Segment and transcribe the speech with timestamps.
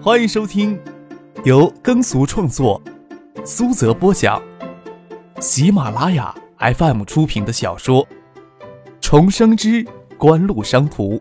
[0.00, 0.80] 欢迎收听
[1.44, 2.80] 由耕俗创作、
[3.44, 4.40] 苏泽播讲、
[5.40, 8.06] 喜马拉雅 FM 出品的小说
[9.00, 9.84] 《重生之
[10.16, 11.16] 官路商途》，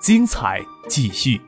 [0.00, 1.38] 精彩继续，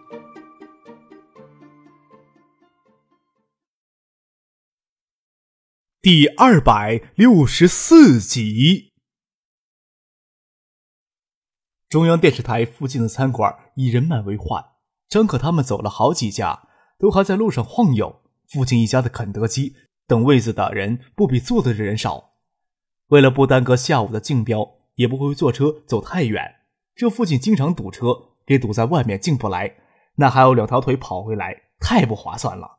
[6.03, 8.93] 第二百六十四集。
[11.89, 14.63] 中央电视台附近的餐馆以人满为患，
[15.09, 18.21] 张可他们走了好几家，都还在路上晃悠。
[18.49, 19.75] 附近一家的肯德基
[20.07, 22.31] 等位子的人不比坐的人少。
[23.09, 26.57] 为了不耽搁下午的竞标，也不会坐车走太远。
[26.95, 28.07] 这附近经常堵车，
[28.47, 29.77] 给堵在外面进不来，
[30.17, 32.79] 那还有两条腿跑回来，太不划算了。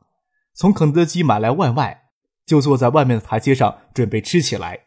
[0.54, 2.10] 从肯德基买来外卖，
[2.44, 4.86] 就坐在外面的台阶上准备吃起来。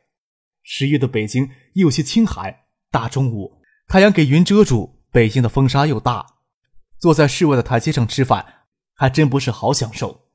[0.62, 2.60] 十月的北京又有些清寒，
[2.92, 3.62] 大中午。
[3.88, 6.26] 太阳给云遮住，北京的风沙又大，
[7.04, 8.46] 坐在室外的台阶上吃饭，
[8.94, 10.30] 还真不是好享受。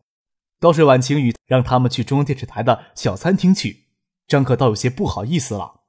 [0.60, 3.86] 倒是晚晴雨让他们去中央电视台的小餐厅去，
[4.26, 5.84] 张可倒有些不好意思了。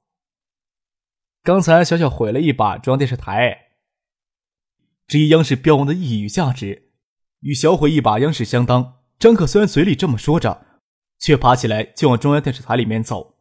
[1.44, 3.58] 刚才小小毁了一把中央电视台，
[5.06, 6.94] 至于央视标王的意义与价值，
[7.42, 9.00] 与小毁一把央视相当。
[9.20, 10.66] 张可虽然嘴里这么说着，
[11.20, 13.36] 却爬起来就往中央电视台里面走。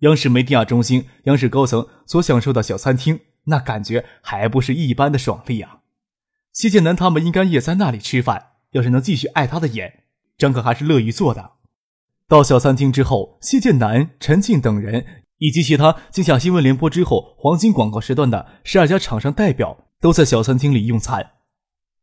[0.00, 3.20] 央视媒体亚中心，央视高层所享受的小餐厅。
[3.44, 5.82] 那感觉还不是一般的爽利啊！
[6.54, 8.52] 谢建南他们应该也在那里吃饭。
[8.70, 10.04] 要是能继续碍他的眼，
[10.38, 11.52] 张可还是乐意做的。
[12.26, 15.04] 到小餐厅之后，谢建南、陈静等人
[15.38, 21.32] 以及其他经下新闻联播之后黄金广告时段的十二家厂商代表都在小餐厅里用餐。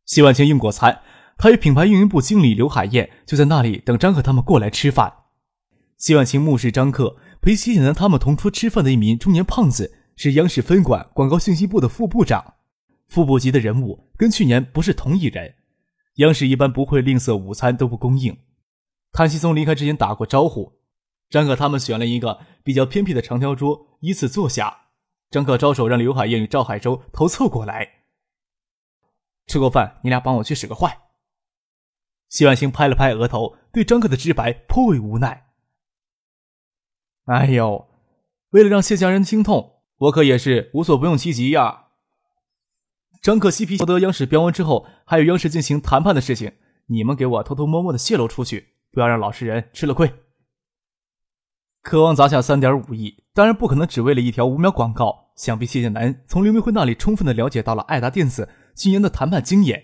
[0.06, 1.02] 谢万清用过餐，
[1.38, 5.14] 他与品牌运营部经理刘海燕就在那里等张可他们过来吃饭。
[5.98, 9.98] 谢万清目视张克陪谢建南他们同桌吃饭的一名中年胖子。
[10.18, 12.54] 是央视分管广告信息部的副部长，
[13.12, 15.56] 副部级的人物跟去年不是同一人。
[16.16, 18.38] 央视一般不会吝啬午餐都不供应。
[19.12, 20.80] 谭西松离开之前打过招呼，
[21.30, 24.78] 张可他们选了一个比较偏僻的长条桌，依次坐下。
[25.30, 28.06] 张可招手让刘海燕与赵海洲头凑过来。
[29.46, 30.97] 吃过饭，你俩帮我去使个坏。
[32.30, 35.47] 谢万兴拍了拍额头，对张可的直白颇为无奈。
[37.25, 37.90] 哎呦，
[38.52, 39.81] 为了让谢家人心痛。
[39.97, 41.90] 我可也是无所不用其极呀。
[43.22, 46.54] 张可嬉皮获得央视标文之后，还有央视进行谈判的事情，
[46.88, 50.12] 你们给我偷偷摸摸的泄露出去，不要让老实人吃了亏。
[51.84, 55.31] 渴望砸下三点五亿，当然不可能只为了一条五秒广告。
[55.36, 59.84] 想必谢建南从刘明辉那里充分的了解到了爱达电子今年的谈判经验，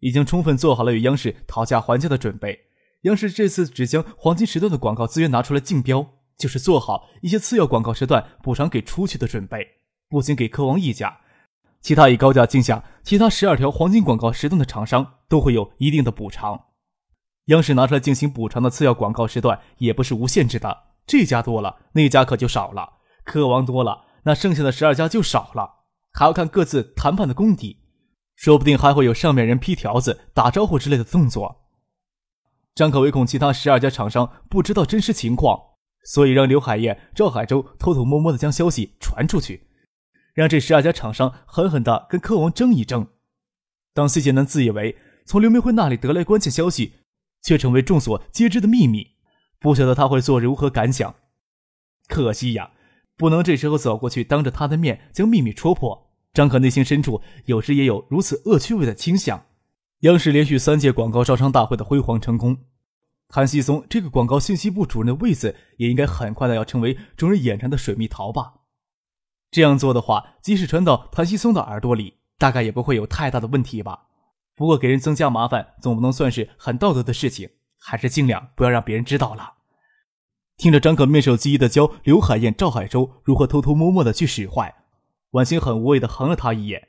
[0.00, 2.58] 已经充分做好了与央视讨价还价的准备。
[3.02, 6.06] 央视这次只将黄金时段的广告资源拿出来竞标。
[6.36, 9.64] 就是做好一些次要广告时段补偿给出去的准备，
[10.08, 11.16] 不仅给科王一家，
[11.84, 16.58] 其他以高价竞下其他十二条黄金广告时段的厂商都会有一定的补偿。
[17.48, 25.84] 央视拿出来进行补偿的次要广告时段也不是无限制的，这家多了，那家可就少了；科王多了，那剩下的十二家就少了，
[26.14, 27.82] 还要看各自谈判的功底，
[28.34, 31.66] 说不定还会有上面人批条子、打招呼之类的动作。
[32.74, 35.60] 张可唯恐其他十二家厂商不知道真实情况。
[36.06, 39.66] 所以让刘海燕、赵海洲偷偷摸摸的将消息传出去，
[40.34, 43.06] 让这十二家厂商狠狠的跟科王争一争。
[43.94, 46.94] 当谢建南自以为从刘明辉那里得来关键消息，
[47.40, 49.12] 却成为众所皆知的秘密，
[49.58, 51.14] 不晓得他会做如何感想。
[52.08, 52.72] 可惜呀，
[53.16, 56.10] 不能这时候走过去当着他的面将秘密戳破。
[56.34, 59.46] 张可内心深处有时也有如此恶趣味的倾向。
[60.00, 62.58] 央视连续三届广告招商大会的辉煌成功。
[63.28, 68.54] 谭西松这个广告信息部主任的位子，也应该很快的要成为众人眼馋的水蜜桃吧？
[69.54, 74.06] 这样做的话，即使传到谭西松的耳朵里，大概也不会有太大的问题吧？
[74.56, 79.52] 不过给人增加麻烦，总不能算是很道德的事情，还是尽量不要让别人知道了。
[80.56, 84.74] 听着张可面授机宜的教刘海燕、赵海洲如何偷偷摸摸的去使坏，
[85.30, 86.88] 婉清很无谓的横了他一眼。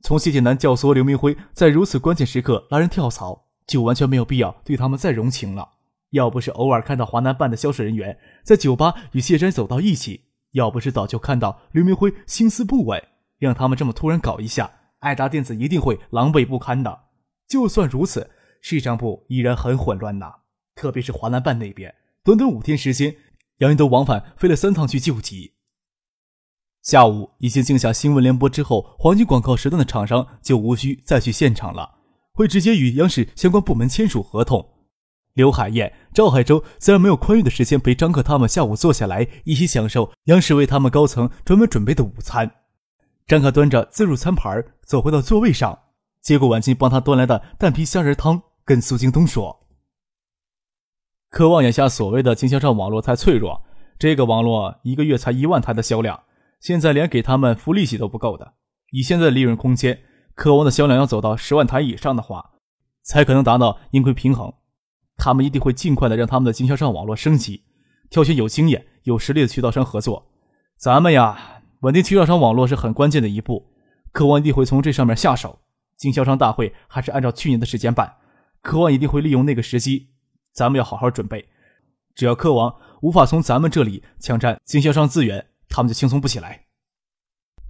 [0.00, 3.46] 从谢剑南教唆刘明辉在如此关键时刻拉人跳槽。
[3.66, 5.72] 就完全没有必要对他们再容情了。
[6.12, 13.02] 要不是偶尔看到华南办的销售人员在酒吧与谢珍走到一起，要不是早就看到刘明辉心思不稳，
[13.38, 17.00] 让他们这么突然搞一下，爱达电子一定会狼狈不堪的。
[17.46, 18.30] 就算如此，
[18.60, 20.32] 市场部依然很混乱呐。
[20.74, 23.16] 特别是华南办那边，短短五天时间，
[23.58, 25.54] 杨云都往返飞了三趟去救急。
[26.82, 31.96] 下午已经静下新闻联播之后，黄金广告时段的厂商就无需再去现场了。
[32.32, 34.64] 会直接与央视相关部门签署合同。
[35.38, 42.50] 刘海燕、赵海洲自然没有宽裕的时间陪张克他们下午坐下来一起享受央视为他们高层专门准备的午餐。
[43.24, 45.78] 张克端着自助餐盘走回到座位上，
[46.20, 49.64] 接过婉清帮他端来的蛋皮虾仁汤，跟苏京东说
[51.30, 53.62] ：“渴望眼下所谓的经销商网络太脆弱，
[53.96, 56.20] 这个网络一个月才一万台的销量，
[56.58, 58.54] 现在连给他们付利息都不够的。
[58.90, 60.00] 以现在的利润空间，
[60.34, 62.54] 渴望的销量要走到十万台以上的话，
[63.04, 64.52] 才可能达到盈亏平衡。
[65.18, 67.64] 他们一定会尽快的让他们的经销商网络升级，
[68.08, 70.30] 挑选有经验、有实力的渠道商合作。
[70.78, 73.72] 咱们呀，稳定渠道商网络是很关键的一步，
[74.12, 75.58] 渴望一定会从这上面下手。”
[75.98, 78.14] 经销商大会还是按照去年的时间办，
[78.62, 80.10] 科王一定会利用那个时机，
[80.52, 81.48] 咱们要好好准备。
[82.14, 82.72] 只要科王
[83.02, 86.66] 无法从咱们这里抢占经销商资源，他们就轻松不起来。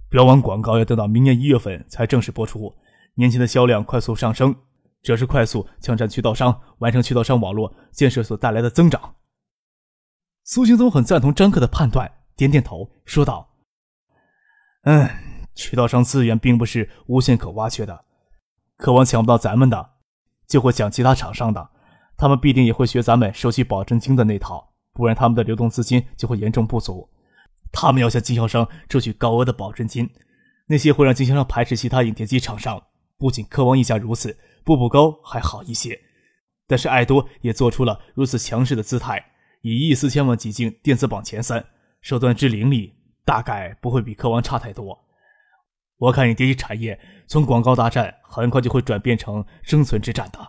[0.09, 2.75] 标王广告要等到明年一月份才正式播出，
[3.15, 4.55] 年前的销量快速上升，
[5.09, 9.15] 这是快速抢占渠道商、完成渠道商网络建设所带来的增长。
[10.43, 13.49] 苏兴宗很赞同张克的判断，点点头说道
[14.85, 15.09] ：“嗯，
[15.55, 18.05] 渠道商资源并不是无限可挖掘的。”
[18.77, 19.93] 渴望抢不到咱们的，
[20.47, 21.71] 就会抢其他厂商的，
[22.15, 27.09] 他们必定也会学咱们收取保证金的那套，不然他们的流动资金就会严重不足。
[27.71, 30.07] 他们要向经销商收取高额的保证金，
[30.67, 32.79] 那些会让经销商排斥其他影碟机厂商。
[33.17, 35.99] 不仅渴望一家如此，步步高还好一些，
[36.67, 39.23] 但是爱多也做出了如此强势的姿态，
[39.61, 41.65] 以一亿四千万挤进电子榜前三，
[42.01, 42.93] 手段之凌厉，
[43.25, 45.05] 大概不会比科王差太多。
[45.97, 46.97] 我看影碟机产业
[47.27, 50.39] 从广告大战很快就会转变成生存之战的。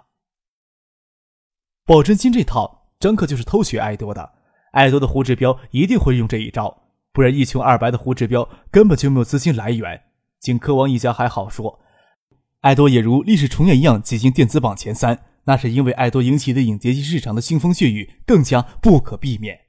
[1.84, 4.32] 保证金这套，张克就是偷学爱多的。
[4.72, 10.00] 爱多的胡志标一定会用这一招，不然一穷二白的胡志标根本就没有资金来源。
[10.38, 11.80] 仅科王一家还好说，
[12.60, 19.68] 爱多也如历史重演一样挤进电子榜前三，那是因为爱多引起的影碟机市场的腥风血雨更加不可避免。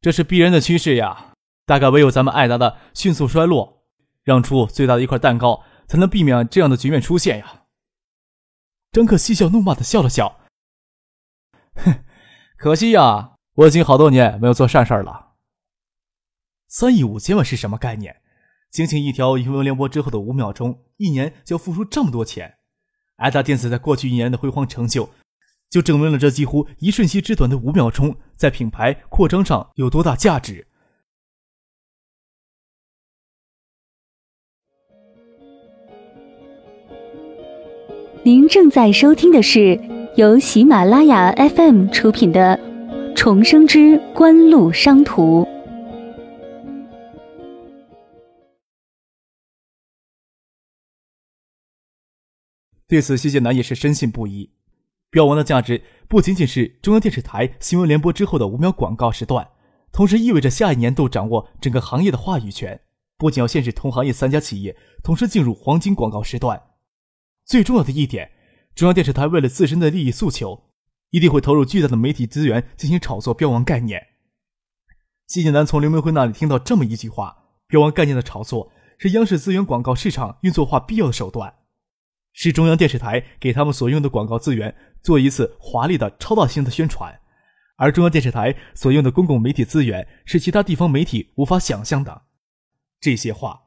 [0.00, 1.28] 这是必然的趋势呀。
[1.64, 3.84] 大概唯有咱们爱达的迅速衰落，
[4.24, 7.62] 让出最大的一块蛋糕，才能避免这样的局面出现呀。
[8.90, 10.40] 张克嬉笑怒骂的笑了笑，
[11.76, 12.04] 哼，
[12.58, 15.34] 可惜呀，我已经好多年没有做善事了。
[16.66, 18.21] 三亿五千万是什么概念？
[18.72, 22.54] 仅仅一条新闻联播之后的五秒钟，一年就付出这么多钱。
[23.16, 25.10] 艾达电子在过去一年的辉煌成就，
[25.68, 30.66] 就证明了这几乎一瞬息之短的五秒钟，在品牌扩张上有多大价值。
[38.24, 39.78] 您正在收听的是
[40.16, 42.58] 由喜马拉雅 FM 出品的
[43.14, 45.42] 《重生之官路商途》。
[52.92, 54.50] 对此，谢剑南也是深信不疑。
[55.08, 59.48] 标王的价值不仅仅是中央电视台新闻联播之后的五秒广告时段，
[59.90, 62.78] 同时意味着下一年度掌握整个行业的话语权。
[63.16, 66.64] 不仅要限制同行业三家企业同时进入黄金广告时段。
[67.46, 68.30] 最重要的一点，
[68.74, 70.64] 中央电视台为了自身的利益诉求，
[71.12, 74.08] 一定会投入巨大的媒体资源进行炒作标王概念。
[75.26, 81.54] 谢晋南从刘明辉那里听到这么一句话：“标王概念的炒作是央视资源广告市场运作化必要的手段，
[82.32, 87.20] 是中央电视台给他们所用的广告资源做一次华丽的超大型的宣传，
[87.76, 92.22] 而中央电视台所用的公共媒体资源是其他地方媒体无法想象的。”
[93.00, 93.62] 这些话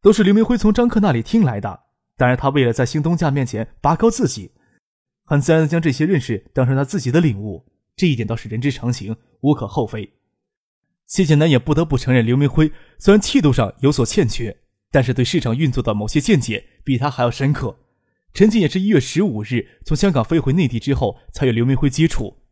[0.00, 1.84] 都是刘明辉从张克那里听来的。
[2.16, 4.52] 当然，他为了在新东家面前拔高自己，
[5.24, 10.14] 很自然的将这些认识当成他自己的领悟，这一点倒是人之常情，无可厚非。
[11.06, 14.56] 谢剑南也不得不承认，刘明辉虽然气度上有所欠缺，
[14.90, 17.78] 但是对市场运作的某些见解比他还要深刻。
[18.36, 22.42] 陈静也是一月十五日从香港飞回内地之后，才与刘明辉接触。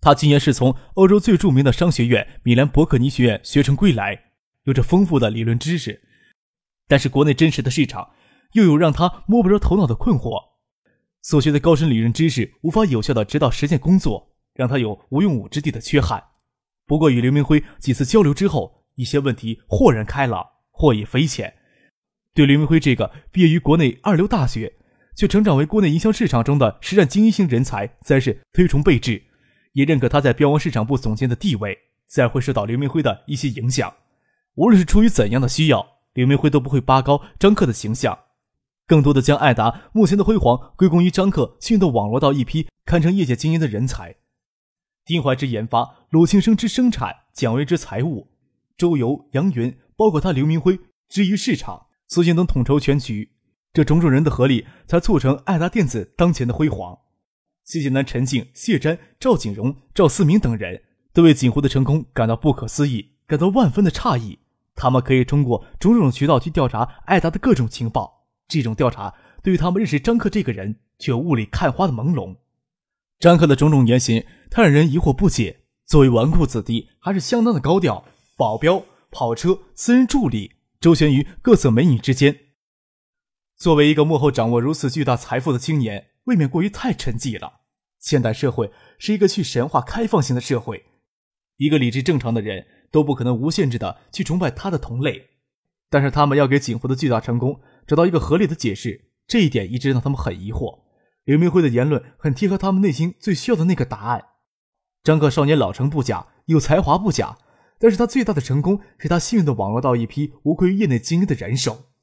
[0.00, 4.26] 他今年是从欧洲最著名的商学院米兰伯克尼学院学成归来，
[4.62, 6.02] 有着丰富的理论知识，
[6.86, 8.10] 但是国内真实的市场。
[8.52, 10.40] 又有让他摸不着头脑的困惑，
[11.20, 16.22] 所学的高深理论知识无法有效的指导实践工作，让他有无用武之地的缺憾。
[16.86, 21.52] 不过与刘明辉几次交流之后，一些问题豁然开朗，获益匪浅。
[22.32, 24.72] 对刘明辉这个毕业于国内二流大学，
[25.14, 29.22] 却成长为国内营销市场中的实战精英型人才，自然是推崇备至，
[29.72, 33.94] 也认可他在标王市场部总监的地位，自然会受到刘明辉的一些影响。
[34.56, 38.18] 无论是出于怎样的需要，刘明辉都不会拔高张克的形象。
[38.86, 44.16] 更多的将艾达目前的辉煌归功于张克迅速网络到一批堪称业界精英的人才，
[45.06, 48.28] 丁怀之研发，鲁庆生之生产，蒋维之财务，
[48.76, 50.78] 周游、杨云，包括他刘明辉
[51.08, 53.33] 之于市场，苏建东统筹全局，
[53.74, 56.96] 这种种人的合力，才促成艾达电子当前的辉煌。
[57.64, 64.38] 谢晋南、陈静、谢詹、赵景荣、赵思明等人都为锦湖的成功感到不可思议，感到万分的诧异。
[64.76, 68.28] 他们可以通过种种渠道去调查艾达的各种情报。
[68.46, 69.12] 这种调查
[69.42, 72.36] 对于他们认识张克这个人却雾里看花的朦胧。
[73.18, 75.62] 张克的种种言行，太让人疑惑不解。
[75.84, 78.04] 作为纨绔子弟，还是相当的高调，
[78.36, 82.38] 保镖、跑车、私人助理，周旋于各色美女之间。
[83.64, 87.60] 作为一个幕后掌握如此巨大财富的青年，未免过于太沉寂了。
[87.98, 90.84] 现代社会是一个去神话开放性的社会，
[91.56, 95.30] 一个理智正常的人都不可能无限制的去崇拜他的同类。
[95.88, 100.80] 但是他们要给景福的巨大成功找到一个合理的解释，这一点一直让他们很疑惑。
[101.24, 104.26] 刘明辉的言论很贴合他们内心最需要的那个答案。
[105.02, 107.38] 张克少年老成不假，有才华不假，
[107.78, 111.93] 但是他最大的成功是他幸运的网罗到一批无愧于业内精英的人手。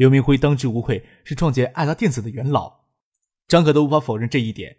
[0.00, 2.72] 刘明辉当之无愧是创建爱达电子的元老，
[3.46, 4.78] 张可都无法否认这一点。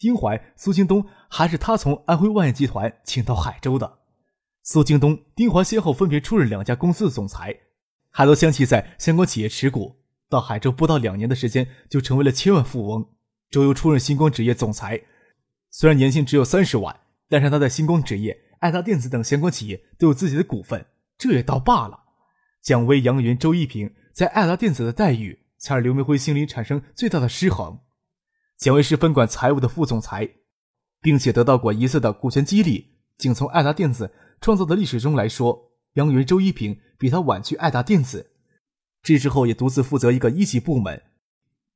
[0.00, 4.00] 丁怀、苏京东还是他从安徽万业集团请到海州的。
[4.64, 7.56] 苏京东、丁怀先后分别出任两家公司的总裁，
[8.10, 9.94] 还都相继在相关企业持股。
[10.28, 13.08] 到海州不到两年的时间，就成为了千万富翁。
[13.50, 15.00] 周游出任星光纸业总裁。
[15.70, 16.98] 虽然年薪只有三十万，
[17.28, 20.84] 但是他在星光纸业、爱达电子等相关企业都有自己的股份，
[21.16, 22.06] 这也倒罢了。
[22.62, 27.80] 蒋威、杨云、周一平在爱达电子的待遇，才让刘明辉心里产生最大的失衡。
[28.56, 30.28] 蒋威是分管财务的副总裁，
[31.00, 32.98] 并且得到过一次的股权激励。
[33.16, 38.32] 仅从爱达电子创造的历史中来说，杨云、周一平比他晚去爱达电子，
[39.02, 41.02] 这之后也独自负责一个一级部门，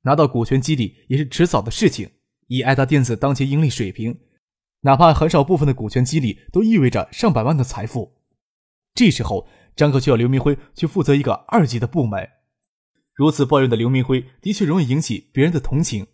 [0.02, 2.10] 拿到股权激励也是迟早的事情。
[2.48, 4.20] 以爱达电子当前盈利水平，
[4.82, 8.12] 哪怕很少部分的股权激励，都意味着上百万的财富。
[8.94, 12.28] 这时候，张克需要刘明辉去负责一个二级的部门。
[13.14, 16.06] 如此抱怨的刘明辉，的确容易引起别人的同情。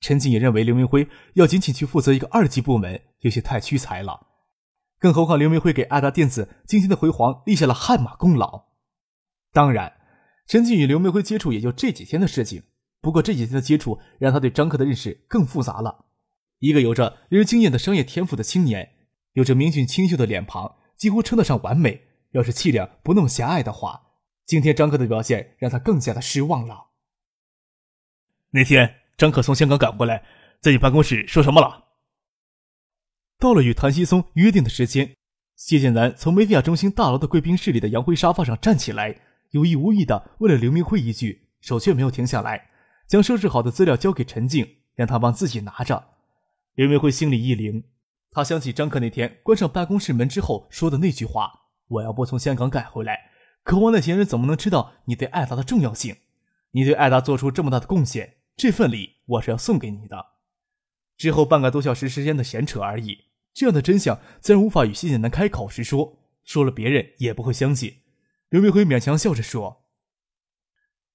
[0.00, 4.26] 陈静也认为刘明辉要仅仅去负责一个二级部门，有些太屈才了。
[4.98, 8.66] 更何况刘明辉给爱达电子今天的辉煌立下了汗马功劳。
[9.52, 9.94] 当然，
[10.46, 12.62] 陈静与刘明辉接触也就这几天的事情。
[13.00, 16.06] 不过这几天的接触让他对张克的认识更复杂了。
[16.58, 18.92] 一个有着令人惊艳的商业天赋的青年，
[19.32, 22.02] 有着明俊清秀的脸庞，几乎称得上完美。
[22.34, 24.10] 要是气量不那么狭隘的话，
[24.44, 26.90] 今天张克的表现让他更加的失望了。
[28.50, 30.24] 那天张克从香港赶过来，
[30.60, 31.84] 在你办公室说什么了？
[33.38, 35.16] 到了与谭西松约定的时间，
[35.56, 42.70] 谢建南从梅迪亚中心大楼的贵宾室里的洋灰沙发上站起来，有意无意的问了刘明辉一句，手却没有停下来。
[43.06, 46.14] 将收拾好的资料交给陈静，让他帮自己拿着。
[46.74, 47.84] 刘明辉心里一凛，
[48.30, 53.30] 他想起张克那天关上办公室门之后说的那句话：“我要不从香港赶回来，
[53.62, 56.16] 可望那些人怎么能知道你对艾达的重要性？
[56.70, 60.26] 你对艾达做出这么大的贡献，这份礼我是要送给你的。”
[61.16, 68.02] 之后半个多小时时间的闲扯而已，这样的真相自然无法与谢剑南开口时说，说了别人也不会相信。
[68.48, 69.84] 刘明辉勉强笑着说：“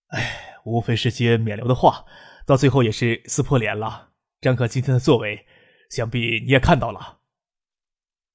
[0.09, 2.05] 哎。”无非是些免流的话，
[2.45, 4.09] 到最后也是撕破脸了。
[4.41, 5.47] 张可今天的作为，
[5.89, 7.19] 想必你也看到了。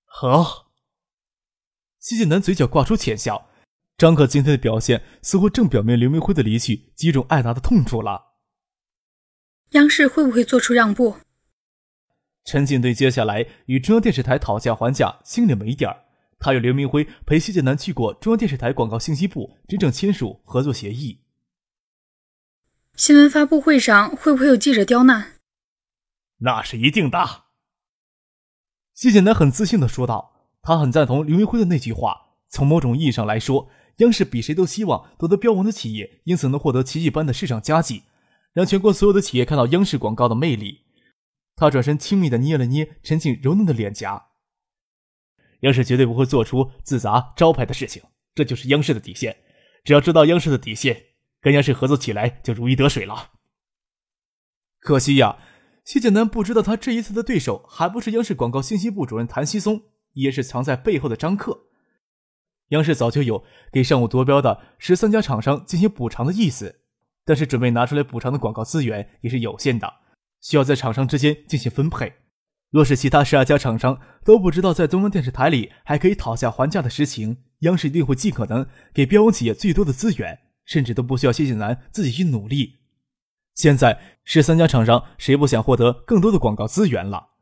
[0.06, 0.63] 好，
[2.04, 3.48] 谢剑南嘴角挂出浅笑。
[3.96, 8.34] 张可今天的表现，似乎正表明刘明辉的离去击中艾达的痛处了。
[9.70, 11.16] 央视会不会做出让步？
[12.44, 16.04] 陈静对接下来与中央电视台讨价还价心里没底儿。
[16.38, 21.22] 他与刘明辉陪谢剑南去过中央电视台广告信息部，真正签署合作协议。
[22.96, 25.36] 新闻发布会上会不会有记者刁难？
[26.40, 27.44] 那是一定的。
[28.92, 30.33] 谢剑南很自信的说道。
[30.64, 32.32] 他很赞同刘明辉的那句话。
[32.48, 33.68] 从某种意义上来说，
[33.98, 38.02] 央视比谁都希望夺得标王的企业，因此能获得奇迹般的市场佳绩，
[38.52, 40.80] 让全国所有的企业看到央视广告的魅力。
[41.54, 44.30] 他转身亲密的捏了捏陈静柔嫩的脸颊。
[45.60, 48.02] 央视绝对不会做出自砸招牌的事情，
[48.34, 49.36] 这就是央视的底线。
[49.84, 51.04] 只要知道央视的底线。
[51.44, 53.32] 跟央视合作起来就如鱼得水了。
[54.80, 55.36] 可惜呀，
[55.84, 59.82] 谢剑南不知道他这一次的对手还不是央视广告信息部主任谭西松，
[60.14, 61.66] 也是藏在背后的张克。
[62.68, 66.80] 央视早就有给上午夺标的十三家厂商进行补偿的意思，
[67.24, 69.92] 但是准备拿出来补偿的广告资源也是有限的，
[70.40, 72.14] 需要在厂商之间进行分配。
[72.70, 80.40] 若是其他十二家厂商都不知道在中央电视台里还可以讨价还价的实情，央视一定会尽可能给标王企业最多的资源。
[80.64, 82.80] 甚至都不需要谢晋南自己去努力。
[83.54, 87.32] 现在十三家厂商谁不想获得更多的广告资源了？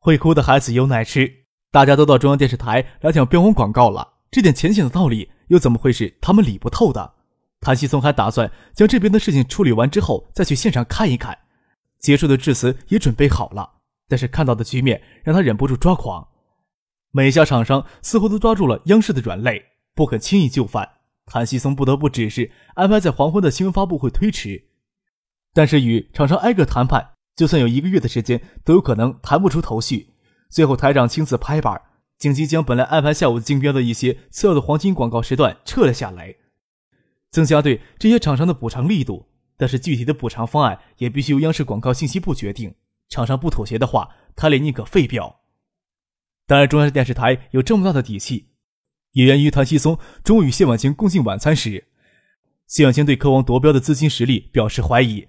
[0.00, 1.43] 会哭的孩子有奶吃，
[1.74, 7.14] 大家都到中央电视台来抢标王广告了，这点浅显的道理又怎么会是他们理不透的？
[7.60, 11.36] 谭西松还打算将这边的事情处理完之后再去现场看一看，
[11.98, 13.68] 结束的致辞也准备好了。
[14.06, 16.28] 但是看到的局面让他忍不住抓狂，
[17.10, 19.60] 每家厂商似乎都抓住了央视的软肋，
[19.96, 20.88] 不肯轻易就范。
[21.26, 24.66] 谭西松不得不指示安排在黄昏的新闻发布会推迟。
[25.52, 30.13] 但是与厂商挨个谈判，就算有一个月的时间，都有可能谈不出头绪。
[30.54, 31.82] 最后台长亲自拍板，
[32.16, 36.36] 紧急将本来安排下午竞标的一些次要的黄金广告时段撤了下来，
[37.32, 39.26] 增加对这些厂商的补偿力度。
[39.56, 42.72] 但是具体的补偿方案也必须由央视广告信息部决定。
[43.08, 45.40] 厂商不妥协的话，他也宁可废标。
[46.46, 48.50] 当然，中央电视台有这么大的底气，
[49.10, 51.88] 也源于谭西松中午与谢婉清共进晚餐时，
[52.68, 55.26] 谢婉清对科王夺标的资金实力表示怀疑。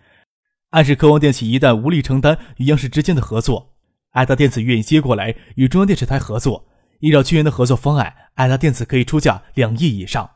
[0.69, 3.74] 暗示科王电器一旦无力承担与央视之间的合作，
[4.15, 6.65] 爱达电子愿意接过来与中央电视台合作。
[6.99, 10.29] 依照去年的合作方案，爱达电子可以出价两亿以上。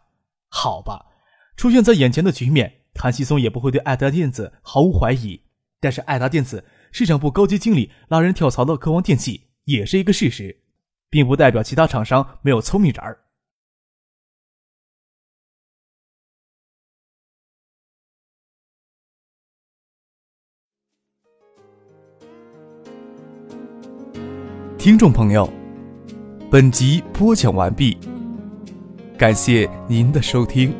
[0.50, 1.06] 好吧，
[1.56, 5.42] 出现在眼前的局面，谭西松也不会对爱达电子毫无怀疑。
[5.80, 10.60] 但是爱达电子市场部高级经理拉人跳槽到科王电器也是一个事实，
[11.10, 13.18] 并不代表其他厂商没有聪明人儿。
[24.90, 25.48] 听众朋友，
[26.50, 27.96] 本集播讲完毕，
[29.20, 30.74] 感谢您的收听。